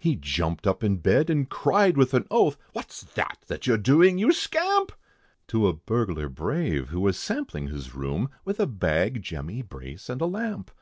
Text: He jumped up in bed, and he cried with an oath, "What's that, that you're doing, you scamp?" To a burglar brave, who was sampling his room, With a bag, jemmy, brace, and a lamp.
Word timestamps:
He 0.00 0.16
jumped 0.16 0.66
up 0.66 0.82
in 0.82 0.96
bed, 0.96 1.30
and 1.30 1.42
he 1.42 1.46
cried 1.46 1.96
with 1.96 2.12
an 2.12 2.26
oath, 2.32 2.58
"What's 2.72 3.00
that, 3.14 3.38
that 3.46 3.68
you're 3.68 3.78
doing, 3.78 4.18
you 4.18 4.32
scamp?" 4.32 4.90
To 5.46 5.68
a 5.68 5.72
burglar 5.72 6.28
brave, 6.28 6.88
who 6.88 6.98
was 6.98 7.16
sampling 7.16 7.68
his 7.68 7.94
room, 7.94 8.28
With 8.44 8.58
a 8.58 8.66
bag, 8.66 9.22
jemmy, 9.22 9.62
brace, 9.62 10.08
and 10.08 10.20
a 10.20 10.26
lamp. 10.26 10.72